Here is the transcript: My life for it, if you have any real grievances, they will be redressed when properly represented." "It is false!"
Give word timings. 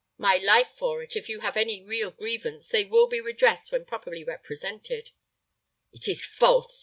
My 0.17 0.37
life 0.37 0.69
for 0.69 1.03
it, 1.03 1.15
if 1.15 1.29
you 1.29 1.41
have 1.41 1.55
any 1.55 1.79
real 1.83 2.09
grievances, 2.09 2.71
they 2.71 2.85
will 2.85 3.05
be 3.05 3.21
redressed 3.21 3.71
when 3.71 3.85
properly 3.85 4.23
represented." 4.23 5.11
"It 5.93 6.07
is 6.07 6.25
false!" 6.25 6.79